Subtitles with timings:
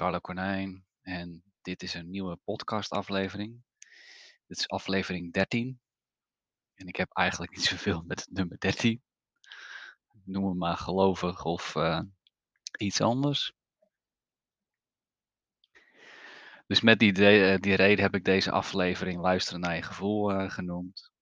[0.00, 3.62] Carlo Konijn en dit is een nieuwe podcastaflevering.
[4.46, 5.80] Dit is aflevering 13
[6.74, 9.02] en ik heb eigenlijk niet zoveel met het nummer 13.
[10.24, 12.00] Noem me maar gelovig of uh,
[12.78, 13.52] iets anders.
[16.66, 20.50] Dus met die, de, die reden heb ik deze aflevering Luisteren naar je gevoel uh,
[20.50, 21.12] genoemd.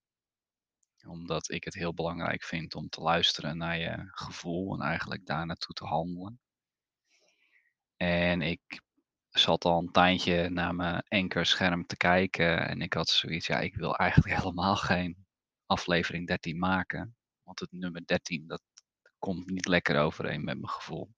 [1.07, 5.45] Omdat ik het heel belangrijk vind om te luisteren naar je gevoel en eigenlijk daar
[5.45, 6.39] naartoe te handelen.
[8.01, 8.81] En ik
[9.29, 13.75] zat al een tijdje naar mijn enkerscherm te kijken en ik had zoiets, ja, ik
[13.75, 15.25] wil eigenlijk helemaal geen
[15.65, 17.15] aflevering 13 maken.
[17.43, 18.61] Want het nummer 13, dat
[19.17, 21.09] komt niet lekker overeen met mijn gevoel.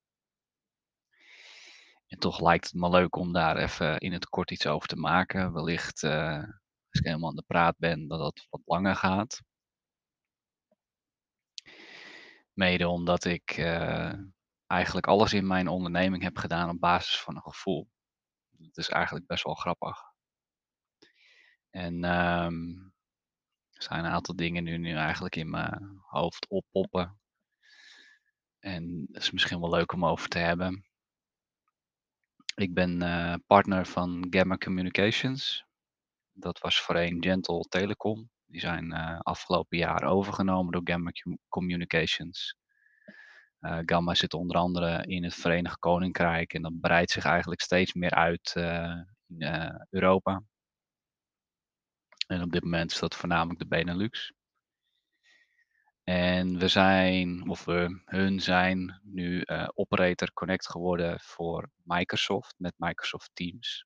[2.07, 4.95] En toch lijkt het me leuk om daar even in het kort iets over te
[4.95, 5.54] maken.
[5.54, 6.38] Wellicht uh,
[6.90, 9.41] als ik helemaal aan de praat ben, dat dat wat langer gaat.
[12.54, 14.13] Mede omdat ik uh,
[14.72, 17.90] eigenlijk alles in mijn onderneming heb gedaan op basis van een gevoel.
[18.58, 20.00] Het is eigenlijk best wel grappig.
[21.70, 22.94] En um,
[23.72, 27.20] er zijn een aantal dingen nu, nu eigenlijk in mijn hoofd oppoppen.
[28.60, 30.85] En dat is misschien wel leuk om over te hebben.
[32.56, 35.66] Ik ben uh, partner van Gamma Communications.
[36.32, 38.30] Dat was voorheen Gentle Telecom.
[38.46, 41.12] Die zijn uh, afgelopen jaar overgenomen door Gamma
[41.50, 42.56] Communications.
[43.62, 47.93] Uh, Gamma zit onder andere in het Verenigd Koninkrijk en dat breidt zich eigenlijk steeds
[47.93, 50.43] meer uit uh, in uh, Europa.
[52.27, 54.34] En op dit moment is dat voornamelijk de Benelux.
[56.04, 63.29] En we zijn, of we, hun zijn nu operator connect geworden voor Microsoft met Microsoft
[63.34, 63.85] Teams.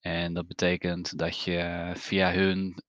[0.00, 2.82] En dat betekent dat je via hun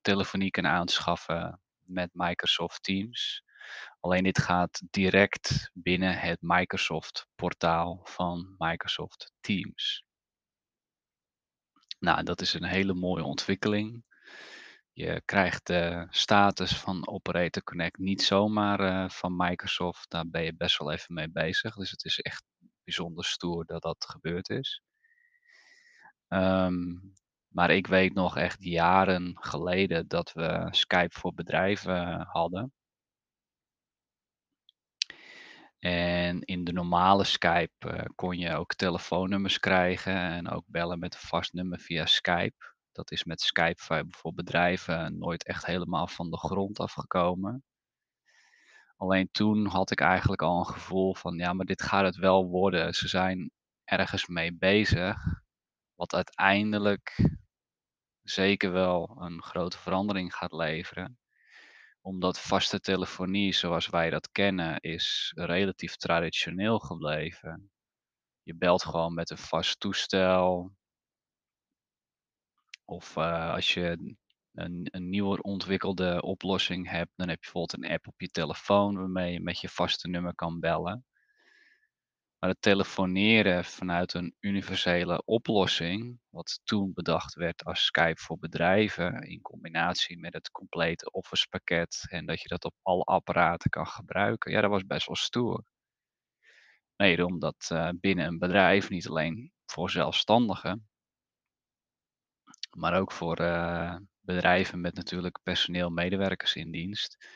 [0.00, 3.44] telefonie kan aanschaffen met Microsoft Teams.
[4.00, 10.04] Alleen dit gaat direct binnen het Microsoft portaal van Microsoft Teams.
[11.98, 14.04] Nou, dat is een hele mooie ontwikkeling.
[14.92, 20.10] Je krijgt de status van Operator Connect niet zomaar uh, van Microsoft.
[20.10, 21.74] Daar ben je best wel even mee bezig.
[21.74, 22.44] Dus het is echt
[22.84, 24.82] bijzonder stoer dat dat gebeurd is.
[26.28, 27.14] Um,
[27.48, 32.72] maar ik weet nog echt jaren geleden dat we Skype voor bedrijven hadden.
[35.84, 41.14] En in de normale Skype uh, kon je ook telefoonnummers krijgen en ook bellen met
[41.14, 42.74] een vast nummer via Skype.
[42.92, 47.64] Dat is met Skype voor bedrijven nooit echt helemaal van de grond afgekomen.
[48.96, 52.46] Alleen toen had ik eigenlijk al een gevoel van, ja, maar dit gaat het wel
[52.46, 52.94] worden.
[52.94, 53.50] Ze zijn
[53.84, 55.16] ergens mee bezig,
[55.94, 57.28] wat uiteindelijk
[58.22, 61.18] zeker wel een grote verandering gaat leveren
[62.04, 67.70] omdat vaste telefonie zoals wij dat kennen is relatief traditioneel gebleven.
[68.42, 70.72] Je belt gewoon met een vast toestel.
[72.84, 74.16] Of uh, als je
[74.52, 78.94] een, een nieuwer ontwikkelde oplossing hebt, dan heb je bijvoorbeeld een app op je telefoon
[78.96, 81.04] waarmee je met je vaste nummer kan bellen.
[82.44, 89.22] Maar het telefoneren vanuit een universele oplossing, wat toen bedacht werd als Skype voor bedrijven,
[89.22, 93.86] in combinatie met het complete Office pakket en dat je dat op alle apparaten kan
[93.86, 95.64] gebruiken, ja, dat was best wel stoer.
[96.96, 100.88] Mede omdat uh, binnen een bedrijf, niet alleen voor zelfstandigen,
[102.76, 107.26] maar ook voor uh, bedrijven met natuurlijk personeel, medewerkers in dienst,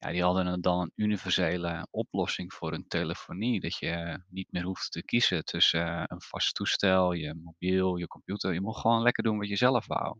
[0.00, 3.60] ja, die hadden dan een universele oplossing voor hun telefonie.
[3.60, 8.06] Dat je niet meer hoeft te kiezen tussen eh, een vast toestel, je mobiel, je
[8.06, 8.52] computer.
[8.52, 10.18] Je mocht gewoon lekker doen wat je zelf wou.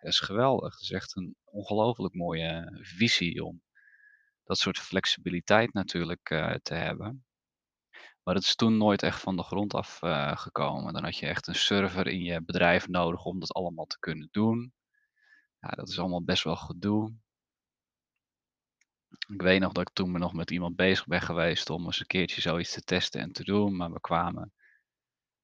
[0.00, 0.72] Dat is geweldig.
[0.72, 3.62] Dat is echt een ongelooflijk mooie visie om
[4.44, 7.24] dat soort flexibiliteit natuurlijk uh, te hebben.
[8.22, 10.92] Maar het is toen nooit echt van de grond af uh, gekomen.
[10.92, 14.28] Dan had je echt een server in je bedrijf nodig om dat allemaal te kunnen
[14.30, 14.72] doen.
[15.60, 17.14] Ja, dat is allemaal best wel gedoe.
[19.28, 22.06] Ik weet nog dat ik toen nog met iemand bezig ben geweest om eens een
[22.06, 23.76] keertje zoiets te testen en te doen.
[23.76, 24.52] Maar we kwamen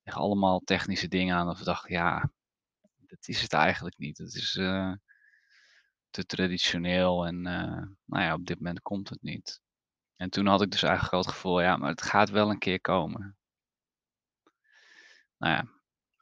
[0.03, 1.47] echt allemaal technische dingen aan.
[1.47, 2.31] Dat we dachten, ja,
[2.97, 4.19] dat is het eigenlijk niet.
[4.19, 4.93] Het is uh,
[6.11, 9.61] te traditioneel en uh, nou ja, op dit moment komt het niet.
[10.17, 12.81] En toen had ik dus eigenlijk het gevoel, ja, maar het gaat wel een keer
[12.81, 13.37] komen.
[15.39, 15.67] Nou ja,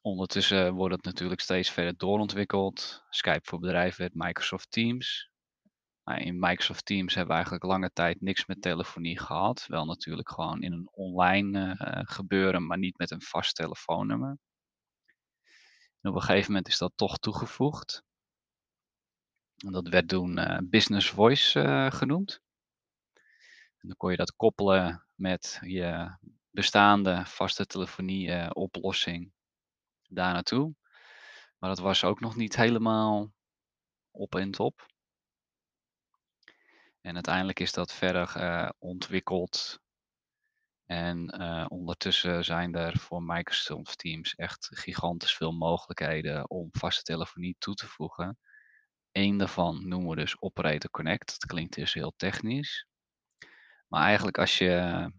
[0.00, 3.05] ondertussen wordt het natuurlijk steeds verder doorontwikkeld.
[3.11, 5.30] Skype voor bedrijven, Microsoft Teams.
[6.10, 9.64] Nou, in Microsoft Teams hebben we eigenlijk lange tijd niks met telefonie gehad.
[9.66, 14.38] Wel natuurlijk gewoon in een online uh, gebeuren, maar niet met een vast telefoonnummer.
[16.02, 18.02] Op een gegeven moment is dat toch toegevoegd.
[19.66, 22.40] En dat werd toen uh, Business Voice uh, genoemd.
[23.78, 26.16] En dan kon je dat koppelen met je
[26.50, 29.32] bestaande vaste telefonie, eh, oplossing
[30.08, 30.74] daar naartoe.
[31.58, 33.32] Maar dat was ook nog niet helemaal
[34.10, 34.88] op en top.
[37.00, 39.81] En uiteindelijk is dat verder, eh, ontwikkeld.
[40.87, 47.56] En, eh, ondertussen zijn er voor Microsoft Teams echt gigantisch veel mogelijkheden om vaste telefonie
[47.58, 48.38] toe te voegen.
[49.12, 51.26] Eén daarvan noemen we dus Operator Connect.
[51.26, 52.87] Dat klinkt dus heel technisch.
[53.88, 55.11] Maar eigenlijk als je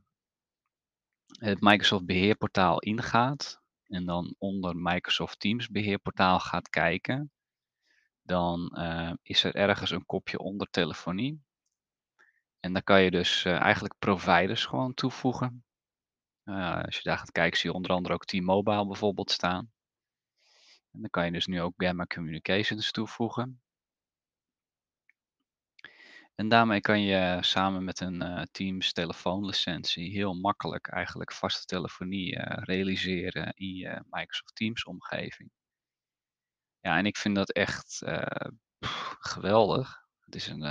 [1.40, 7.32] het Microsoft beheerportaal ingaat en dan onder Microsoft Teams beheerportaal gaat kijken,
[8.22, 11.42] dan, eh, is er ergens een kopje onder telefonie.
[12.62, 15.64] En dan kan je dus, eh, eigenlijk providers gewoon toevoegen.
[16.44, 19.72] Eh, als je daar gaat kijken zie je onder andere ook T-Mobile bijvoorbeeld staan.
[20.92, 23.62] En dan kan je dus nu ook Gamma Communications toevoegen.
[26.36, 32.40] En daarmee kan je samen met een, eh, Teams telefoonlicentie heel makkelijk eigenlijk vaste telefonie,
[32.42, 35.52] realiseren in je Microsoft Teams omgeving.
[36.80, 38.02] Ja, en ik vind dat echt,
[39.20, 40.06] geweldig.
[40.20, 40.64] Het is een,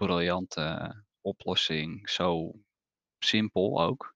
[0.00, 2.52] briljante oplossing, zo
[3.18, 4.14] simpel ook.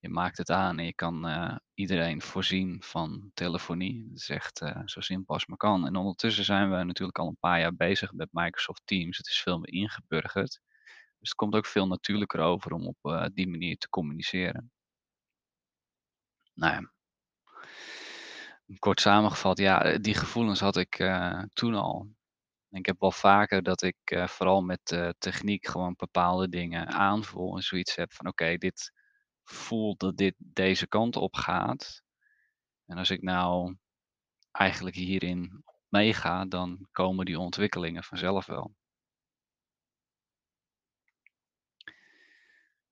[0.00, 4.06] Je maakt het aan en je kan, eh, iedereen voorzien van telefonie.
[4.08, 5.86] Het is echt, eh, zo simpel als maar kan.
[5.86, 9.16] En ondertussen zijn we natuurlijk al een paar jaar bezig met Microsoft Teams.
[9.16, 10.60] Het is veel meer ingeburgerd.
[11.18, 14.70] Dus het komt ook veel natuurlijker over om op, eh, die manier te communiceren.
[16.54, 16.92] Nou ja.
[18.78, 20.96] Kort samengevat, ja, die gevoelens had ik,
[21.52, 22.17] toen al.
[22.70, 27.56] Ik heb wel vaker dat ik, eh, vooral met, eh, techniek gewoon bepaalde dingen aanvoel
[27.56, 28.92] en zoiets heb van: "Oké, dit
[29.44, 32.02] voelt dat dit deze kant op gaat.
[32.86, 33.76] En als ik nou
[34.52, 38.74] eigenlijk hierin meega, dan komen die ontwikkelingen vanzelf wel."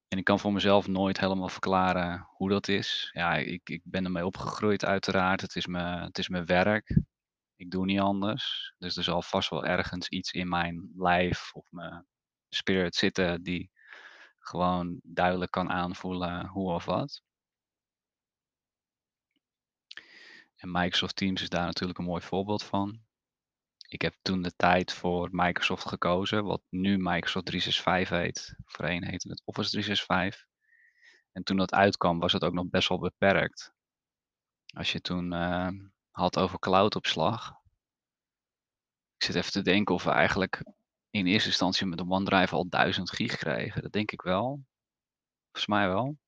[0.09, 3.11] En ik kan voor mezelf nooit helemaal verklaren hoe dat is.
[3.13, 5.41] Ja, ik ik ben ermee opgegroeid uiteraard.
[5.41, 7.01] Het is me het is mijn werk.
[7.57, 8.75] Ik doe niet anders.
[8.79, 12.07] Dus er zal vast wel ergens iets in mijn lijf of mijn
[12.49, 13.71] spirit zitten die
[14.39, 17.23] gewoon duidelijk kan aanvoelen hoe of wat.
[20.57, 23.01] En Microsoft Teams is daar natuurlijk een mooi voorbeeld van.
[23.89, 28.57] Ik heb toentertijd voor Microsoft gekozen, wat nu Microsoft 365 heet.
[28.65, 30.47] Voorheen heette het Office 365.
[31.33, 33.73] En toen dat uitkwam was het ook nog best wel beperkt.
[34.75, 35.69] Als je toen, eh,
[36.17, 37.57] had over cloudopslag
[39.17, 40.63] ik zit even te denken of we eigenlijk
[41.11, 43.83] in eerste instantie met de OneDrive al 1000 gig kregen.
[43.83, 44.65] Dat denk ik wel.
[45.45, 46.19] Volgens mij wel.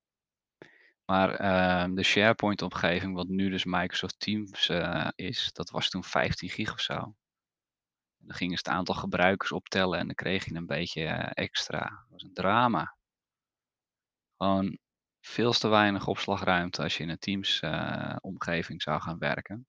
[1.04, 6.04] Maar, ehm, de SharePoint omgeving, wat nu dus Microsoft Teams, eh, is, dat was toen
[6.04, 7.14] 15 gig of zo.
[8.18, 11.80] Dan gingen ze het aantal gebruikers optellen en dan kreeg je een beetje, eh, extra.
[11.80, 12.96] Dat was een drama.
[14.36, 14.78] Gewoon
[15.20, 18.16] veel te weinig opslagruimte als je in een Teams, eh,
[18.76, 19.66] zou gaan werken.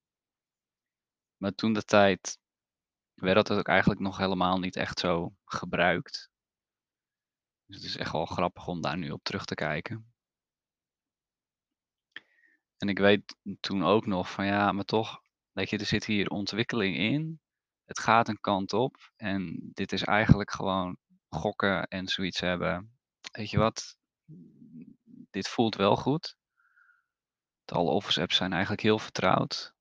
[1.39, 2.39] Maar toentertijd
[3.13, 6.29] werd dat ook eigenlijk nog helemaal niet echt zo gebruikt.
[7.65, 10.13] Dus het is echt wel grappig om daar nu op terug te kijken.
[12.77, 16.29] En ik weet toen ook nog van ja, maar toch, weet je, er zit hier
[16.29, 17.41] ontwikkeling in.
[17.85, 20.97] Het gaat een kant op en dit is eigenlijk gewoon
[21.29, 22.99] gokken en zoiets hebben.
[23.31, 23.97] Weet je wat?
[25.29, 26.37] Dit voelt wel goed.
[27.65, 29.77] Alle Office apps zijn eigenlijk heel vertrouwd.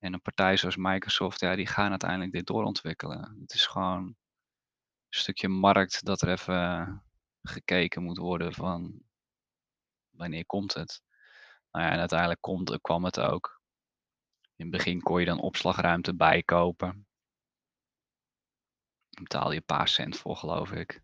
[0.00, 3.36] En een partij zoals Microsoft, ja, die gaan uiteindelijk dit doorontwikkelen.
[3.40, 4.16] Het is gewoon een
[5.08, 7.02] stukje markt dat er even
[7.42, 9.02] gekeken moet worden van
[10.10, 11.02] wanneer komt het?
[11.70, 13.60] Nou ja, en uiteindelijk komt kwam het ook.
[14.56, 17.06] In het begin kon je dan opslagruimte bijkopen.
[19.08, 21.02] Daar betaalde je een paar cent voor, geloof ik.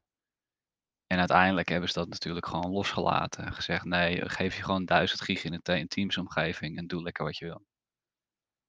[1.06, 3.52] En uiteindelijk hebben ze dat natuurlijk gewoon losgelaten.
[3.52, 7.24] Gezegd: "Nee, geef je gewoon 1000 gig in een te Teams omgeving en doe lekker
[7.24, 7.66] wat je wil."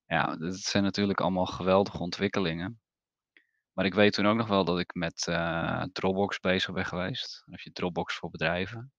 [0.07, 2.81] Ja, dat zijn natuurlijk allemaal geweldige ontwikkelingen.
[3.73, 7.41] Maar ik weet toen ook nog wel dat ik met, eh, Dropbox bezig ben geweest.
[7.45, 8.91] Dan heb je Dropbox voor bedrijven.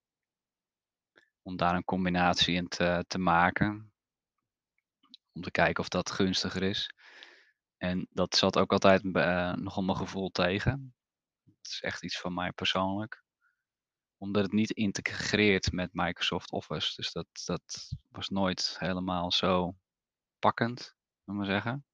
[1.42, 3.92] Om daar een combinatie in te te maken.
[5.32, 6.90] Om te kijken of dat gunstiger is.
[7.76, 10.94] En dat zat ook altijd eh, nogal mijn gevoel tegen.
[11.44, 13.22] Het is echt iets van mij persoonlijk.
[14.16, 16.96] Omdat het niet integreert met Microsoft Office.
[16.96, 19.76] Dus dat dat was nooit helemaal zo
[20.38, 20.97] pakkend,
[21.28, 21.84] we maar zeggen.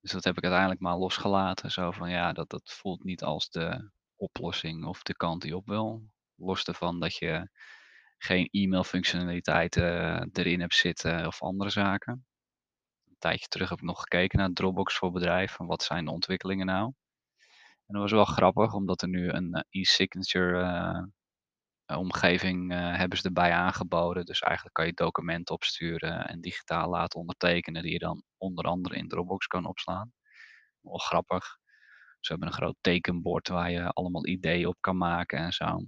[0.00, 1.70] Dus dat heb ik uiteindelijk maar losgelaten.
[1.70, 5.66] Zo van ja, dat dat voelt niet als de oplossing of de kant die op
[5.66, 6.02] wil.
[6.34, 7.48] Los daarvan dat je
[8.18, 12.26] geen e-mail functionaliteiten erin hebt zitten of andere zaken.
[13.08, 16.10] Een tijdje terug heb ik nog gekeken naar Dropbox voor bedrijf, van wat zijn de
[16.10, 16.92] ontwikkelingen nou?
[17.86, 21.02] En dat was wel grappig, omdat er nu een, eh, e-signature, eh eh,
[21.86, 24.24] omgeving, eh, hebben ze erbij aangeboden.
[24.24, 28.96] Dus eigenlijk kan je documenten opsturen en digitaal laten ondertekenen, die je dan onder andere
[28.96, 30.12] in Dropbox kan opslaan.
[30.80, 31.58] Wel grappig.
[32.20, 35.84] Ze hebben een groot tekenbord waar je allemaal ideeën op kan maken en zo.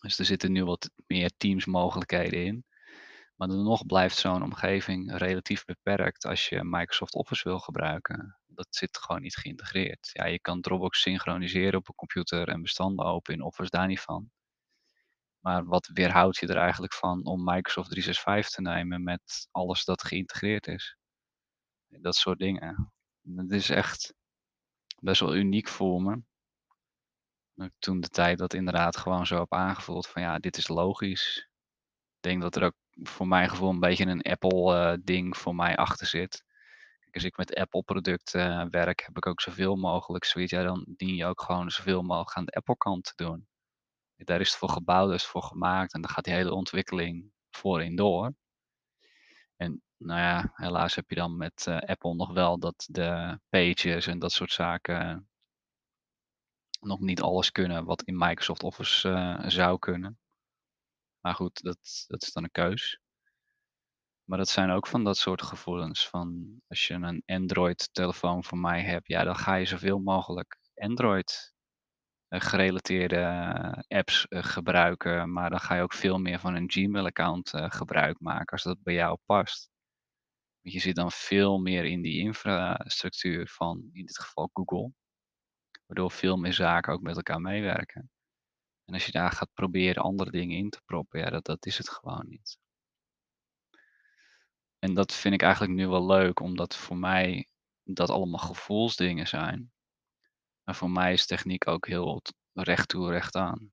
[0.00, 2.64] Dus er zitten nu wat meer Teams mogelijkheden in.
[3.38, 8.38] Maar dan nog blijft zo'n omgeving relatief beperkt als je Microsoft Office wil gebruiken.
[8.46, 10.10] Dat zit gewoon niet geïntegreerd.
[10.12, 14.00] Ja, je kan Dropbox synchroniseren op een computer en bestanden open in Office, daar niet
[14.00, 14.30] van.
[15.40, 20.02] Maar wat weerhoudt je er eigenlijk van om Microsoft 365 te nemen met alles dat
[20.02, 20.96] geïntegreerd is?
[21.88, 22.92] Dat soort dingen.
[23.36, 24.14] Het is echt
[25.00, 26.22] best wel uniek voor me.
[27.54, 31.48] Dat toen de tijd dat inderdaad gewoon zo heb aangevoeld van ja, dit is logisch.
[32.16, 35.76] Ik denk dat er ook voor mijn gevoel een beetje een Apple eh, voor mij
[35.76, 36.44] achter zit.
[37.00, 40.52] Kijk, als ik met Apple producten eh, werk, heb ik ook zoveel mogelijk zoiets.
[40.52, 43.46] Dan dien je ook gewoon zoveel mogelijk aan de Apple kant te doen.
[44.24, 46.54] Daar is het voor gebouwd, daar is het voor gemaakt en daar gaat die hele
[46.54, 48.34] ontwikkeling voor in door.
[49.56, 54.06] En nou ja, helaas heb je dan met eh, Apple nog wel dat de pages
[54.06, 55.28] en dat soort zaken
[56.80, 60.18] nog niet alles kunnen wat in Microsoft Office eh, zou kunnen.
[61.20, 63.00] Maar goed, dat, dat is dan een keus.
[64.24, 66.08] Maar dat zijn ook van dat soort gevoelens.
[66.08, 71.30] Van als je een Android-telefoon van mij hebt, ja, dan ga je zoveel mogelijk Android
[71.30, 71.57] eh,
[72.28, 75.32] gerelateerde eh, apps eh, gebruiken.
[75.32, 78.94] Maar dan ga je ook veel meer van een Gmail-account gebruik maken als dat bij
[78.94, 79.70] jou past.
[80.60, 84.92] Want je zit dan veel meer in die infrastructuur van in dit geval Google.
[85.86, 88.10] Waardoor veel meer zaken ook met elkaar meewerken.
[88.84, 91.78] En als je daar gaat proberen andere dingen in te proppen, ja, dat, dat is
[91.78, 92.58] het gewoon niet.
[94.78, 97.48] En dat vind ik eigenlijk nu wel leuk, omdat voor mij
[97.82, 99.72] dat allemaal gevoelsdingen zijn.
[100.68, 102.22] En voor mij is techniek ook heel
[102.52, 103.72] recht toe, recht aan.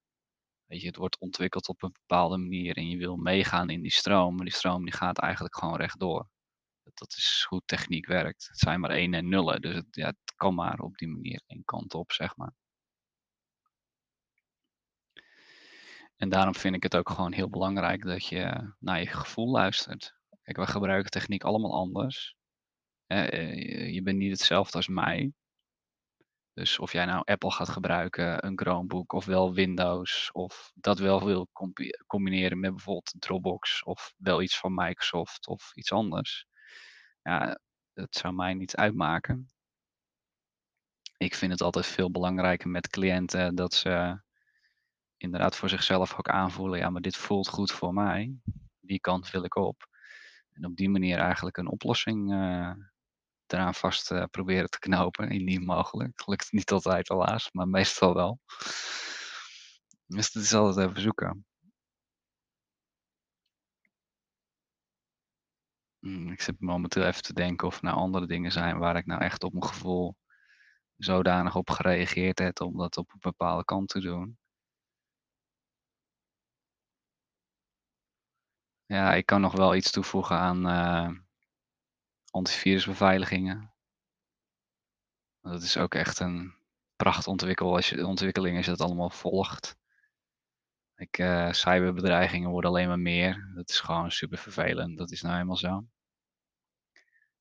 [0.66, 3.92] Weet je, het wordt ontwikkeld op een bepaalde manier en je wil meegaan in die
[3.92, 6.30] stroom, maar die stroom die gaat eigenlijk gewoon rechtdoor.
[6.94, 8.48] Dat is hoe techniek werkt.
[8.48, 11.42] Het zijn maar één en nullen, dus het, ja, het kan maar op die manier
[11.48, 12.54] één kant op, zeg maar.
[16.16, 20.16] En daarom vind ik het ook gewoon heel belangrijk dat je naar je gevoel luistert.
[20.42, 22.36] Kijk, we gebruiken techniek allemaal anders.
[23.06, 25.34] Eh, je bent niet hetzelfde als mij.
[26.56, 31.26] Dus of jij nou Apple gaat gebruiken, een Chromebook of wel Windows, of dat wel
[31.26, 31.50] wil
[32.08, 36.46] combineren met bijvoorbeeld Dropbox of wel iets van Microsoft of iets anders.
[37.22, 37.60] Ja,
[37.94, 39.48] dat zou mij niet uitmaken.
[41.18, 44.22] Ik vind het altijd veel belangrijker met cliënten dat ze
[45.18, 48.40] inderdaad voor zichzelf ook aanvoelen, ja, maar dit voelt goed voor mij.
[48.80, 49.88] Die kant wil ik op.
[50.52, 52.72] En op die manier eigenlijk een oplossing uh,
[53.54, 56.28] eraan vast uh, proberen te knopen, indien mogelijk.
[56.28, 58.40] Lukt niet altijd helaas, maar meestal wel.
[60.08, 61.46] Dus het is altijd even zoeken.
[66.00, 69.06] Hmm, ik zit momenteel even te denken of er nou andere dingen zijn waar ik
[69.06, 70.16] nou echt op mijn gevoel
[70.98, 74.38] zodanig op gereageerd heb om dat op een bepaalde kant te doen.
[78.86, 81.25] Ja, ik kan nog wel iets toevoegen aan uh,
[82.36, 83.74] antivirusbeveiligingen.
[85.42, 86.54] Dat is ook echt een
[86.96, 89.76] prachtontwikkel als je, ontwikkeling als je dat allemaal volgt.
[90.96, 93.52] Ik, uh, cyberbedreigingen worden alleen maar meer.
[93.56, 94.98] Dat is gewoon super vervelend.
[94.98, 95.86] Dat is nou helemaal zo.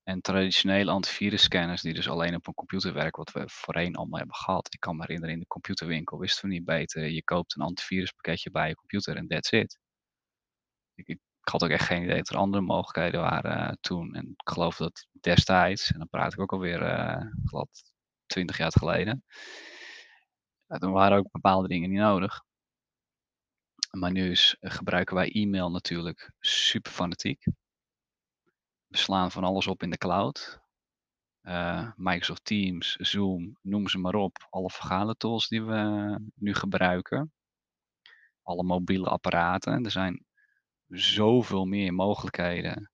[0.03, 4.37] En traditionele antivirusscanners die dus alleen op een computer werken, wat we voorheen allemaal hebben
[4.37, 4.73] gehad.
[4.73, 7.07] Ik kan me herinneren in de computerwinkel wisten we niet beter.
[7.09, 9.79] Je koopt een antiviruspakketje bij je computer en that's it.
[10.95, 11.19] Ik
[11.51, 14.15] had ook echt geen idee dat er andere mogelijkheden waren uh, toen.
[14.15, 17.69] En ik geloof dat destijds, en dan praat ik ook alweer uh, glad
[18.27, 19.25] 20 jaar geleden,
[20.67, 22.43] ja, toen waren ook bepaalde dingen niet nodig.
[23.91, 27.45] Maar nu is, gebruiken wij e-mail natuurlijk super fanatiek.
[28.87, 30.63] We slaan van alles op in de cloud.
[31.97, 34.47] Microsoft Teams, Zoom, noem ze maar op.
[34.51, 37.33] Alle vergadertools die we nu gebruiken.
[38.43, 39.85] Alle mobiele apparaten.
[39.85, 40.25] Er zijn
[40.99, 42.91] zoveel meer mogelijkheden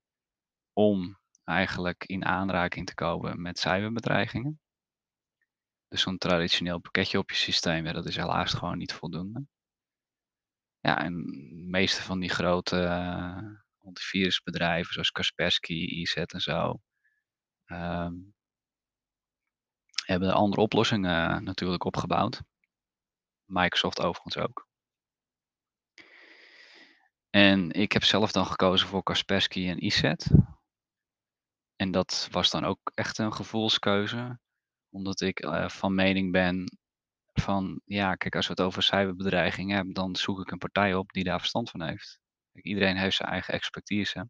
[0.72, 4.60] om eigenlijk in aanraking te komen met cyberbedreigingen.
[5.88, 9.46] Dus zo'n traditioneel pakketje op je systeem, dat is helaas gewoon niet voldoende.
[10.80, 16.80] Ja, en de meeste van die grote uh, antivirusbedrijven zoals Kaspersky, IZ en zo,
[17.66, 18.34] um,
[20.04, 22.42] hebben andere oplossingen natuurlijk opgebouwd.
[23.44, 24.69] Microsoft overigens ook.
[27.30, 30.30] En ik heb zelf dan gekozen voor Kaspersky en Iset.
[31.76, 34.38] En dat was dan ook echt een gevoelskeuze.
[34.90, 36.78] Omdat ik uh, van mening ben,
[37.32, 41.12] van, ja, kijk, als we het over cyberbedreiging hebben, dan zoek ik een partij op
[41.12, 42.20] die daar verstand van heeft.
[42.52, 44.28] Kijk, iedereen heeft zijn eigen expertise.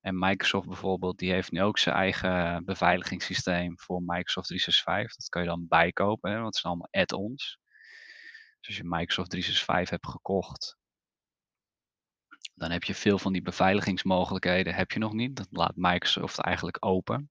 [0.00, 5.16] En Microsoft bijvoorbeeld, die heeft nu ook zijn eigen beveiligingssysteem voor Microsoft 365.
[5.16, 7.58] Dat kan je dan bijkopen, hè, want het zijn allemaal add-ons.
[8.60, 10.76] Dus als je Microsoft 365 hebt gekocht,
[12.56, 15.36] dan heb je veel van die beveiligingsmogelijkheden heb je nog niet.
[15.36, 17.30] Dat laat Microsoft eigenlijk open.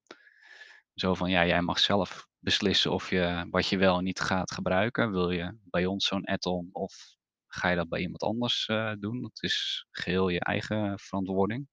[0.94, 4.51] Zo van, ja, jij mag zelf beslissen of je wat je wel en niet gaat
[4.51, 5.12] gebruiken.
[5.12, 6.94] Wil je bij ons zo'n add-on of
[7.48, 9.22] ga je dat bij iemand anders uh, doen?
[9.22, 11.67] Dat is geheel je eigen verantwoording.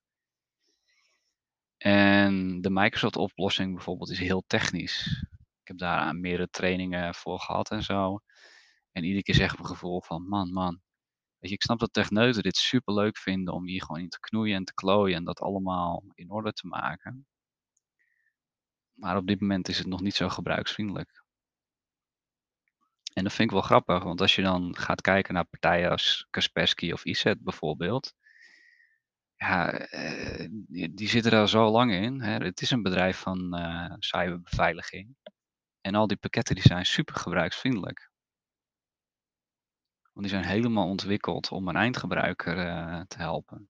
[1.76, 5.24] En de Microsoft-oplossing bijvoorbeeld is heel technisch.
[5.60, 8.20] Ik heb daar meerdere trainingen voor gehad en zo.
[8.92, 10.80] En iedere keer zeg ik mijn gevoel van, man, man.
[11.42, 14.20] Weet je, ik snap dat techneuten dit super leuk vinden om hier gewoon in te
[14.20, 17.26] knoeien en te klooien en dat allemaal in orde te maken.
[18.92, 21.22] Maar op dit moment is het nog niet zo gebruiksvriendelijk.
[23.12, 26.26] En dat vind ik wel grappig, want als je dan gaat kijken naar partijen als
[26.30, 28.14] Kaspersky of ESET bijvoorbeeld,
[29.36, 30.48] ja, eh,
[30.90, 32.20] die, zitten daar zo lang in.
[32.20, 32.36] Hè.
[32.44, 35.16] Het is een bedrijf van uh, cyberbeveiliging.
[35.80, 38.11] En al die pakketten die zijn super gebruiksvriendelijk.
[40.12, 43.68] Want die zijn helemaal ontwikkeld om een eindgebruiker uh, te helpen.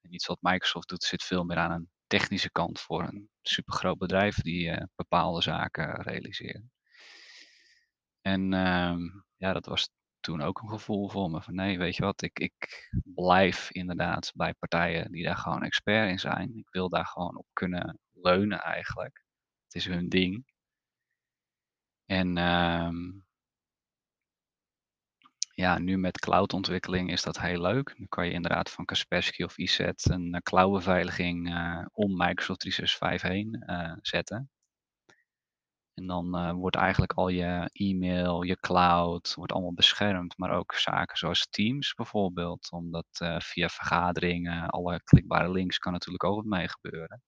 [0.00, 3.98] En iets wat Microsoft doet zit veel meer aan een technische kant voor een supergroot
[3.98, 6.62] bedrijf die uh, bepaalde zaken realiseert.
[8.20, 8.96] En uh,
[9.36, 9.88] ja, dat was
[10.20, 14.32] toen ook een gevoel voor me van nee, weet je wat, ik, ik blijf inderdaad
[14.34, 16.56] bij partijen die daar gewoon expert in zijn.
[16.56, 19.24] Ik wil daar gewoon op kunnen leunen eigenlijk.
[19.64, 20.46] Het is hun ding.
[22.06, 22.88] En uh,
[25.54, 27.98] ja, nu met cloudontwikkeling is dat heel leuk.
[27.98, 33.64] Nu kan je inderdaad van Kaspersky of ESET een cloudbeveiliging uh, om Microsoft 365 heen
[33.66, 34.50] uh, zetten.
[35.94, 40.38] En dan wordt eigenlijk al je e-mail, je cloud, wordt allemaal beschermd.
[40.38, 42.72] Maar ook zaken zoals Teams bijvoorbeeld.
[42.72, 43.06] Omdat
[43.38, 47.22] via vergaderingen, alle klikbare links kan natuurlijk ook wat mee gebeuren.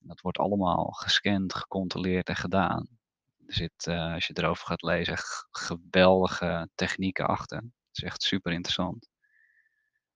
[0.00, 2.99] En dat wordt allemaal gescand, gecontroleerd en gedaan.
[3.52, 5.18] Zit, uh, als je erover gaat lezen,
[5.50, 7.56] geweldige technieken achter.
[7.56, 9.08] Het is echt super interessant.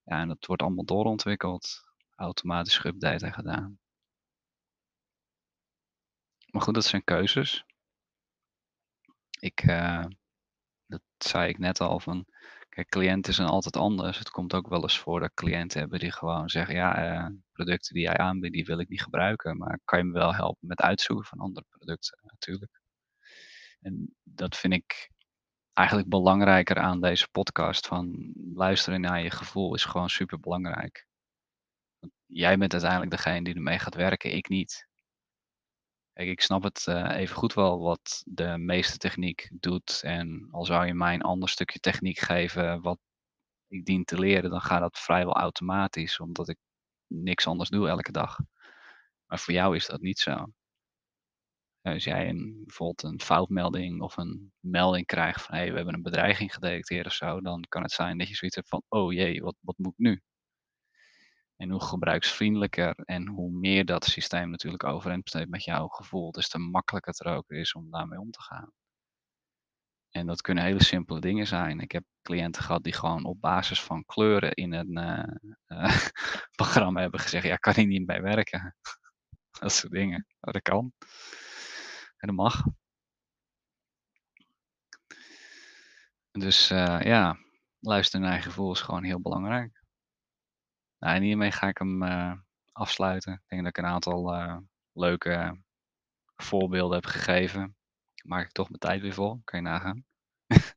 [0.03, 1.83] Ja, en dat wordt allemaal doorontwikkeld.
[2.15, 3.79] Automatisch geüpdate gedaan.
[6.51, 7.65] Maar goed, dat zijn keuzes.
[9.39, 10.05] Ik, uh,
[10.85, 12.25] dat zei ik net al van,
[12.69, 14.17] kijk, cliënten zijn altijd anders.
[14.17, 17.93] Het komt ook wel eens voor dat cliënten hebben die gewoon zeggen, ja, uh, producten
[17.93, 19.57] die jij aanbiedt, die wil ik niet gebruiken.
[19.57, 22.83] Maar kan je me wel helpen met uitzoeken van andere producten natuurlijk.
[23.85, 25.11] En dat vind ik
[25.73, 27.87] eigenlijk belangrijker aan deze podcast.
[27.87, 31.07] Van luisteren naar je gevoel is gewoon super belangrijk.
[32.25, 34.87] Jij bent uiteindelijk degene die ermee gaat werken, ik niet.
[36.13, 40.01] Kijk, ik snap het uh, even goed wel wat de meeste techniek doet.
[40.03, 42.99] En al zou je mij een ander stukje techniek geven wat
[43.67, 46.57] ik dien te leren, dan gaat dat vrijwel automatisch, omdat ik
[47.07, 48.37] niks anders doe elke dag.
[49.25, 50.45] Maar voor jou is dat niet zo.
[51.93, 55.93] Als jij een, bijvoorbeeld een foutmelding of een melding krijgt van hé, hey, we hebben
[55.93, 59.13] een bedreiging gedetecteerd of zo, dan kan het zijn dat je zoiets hebt van oh
[59.13, 60.21] jee, wat, wat moet ik nu?
[61.55, 66.57] En hoe gebruiksvriendelijker en hoe meer dat systeem natuurlijk overeenstemt met jouw gevoel, des te
[66.57, 68.71] makkelijker het er ook is om daarmee om te gaan.
[70.09, 71.79] En dat kunnen hele simpele dingen zijn.
[71.79, 75.97] Ik heb cliënten gehad die gewoon op basis van kleuren in een uh, uh,
[76.61, 78.75] programma hebben gezegd, ja, kan ik niet mee werken.
[79.59, 80.25] dat soort dingen.
[80.39, 80.93] Oh, dat kan.
[82.33, 82.63] Mag.
[86.31, 87.37] Dus uh, ja,
[87.79, 89.83] luisteren naar je gevoel is gewoon heel belangrijk.
[90.99, 92.33] Nou, en hiermee ga ik hem uh,
[92.71, 93.33] afsluiten.
[93.33, 94.57] Ik denk dat ik een aantal uh,
[94.91, 95.61] leuke
[96.35, 97.75] voorbeelden heb gegeven.
[98.23, 100.05] Maak ik toch mijn tijd weer vol, kan je nagaan.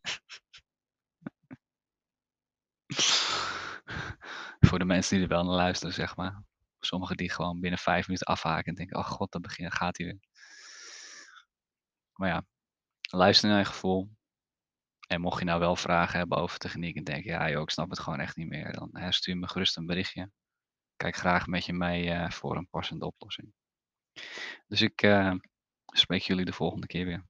[4.68, 6.42] Voor de mensen die er wel naar luisteren, zeg maar.
[6.80, 10.06] Sommigen die gewoon binnen vijf minuten afhaken en denken, oh god, dan begin, gaat hij
[10.06, 10.18] weer.
[12.18, 12.44] Maar ja,
[13.00, 14.08] luister naar je gevoel.
[15.06, 17.90] En mocht je nou wel vragen hebben over techniek en denk ja joh, ik snap
[17.90, 20.30] het gewoon echt niet meer, dan stuur me gerust een berichtje.
[20.96, 23.52] Kijk graag met je mee uh, voor een passende oplossing.
[24.66, 25.34] Dus ik uh,
[25.86, 27.26] spreek jullie de volgende keer weer.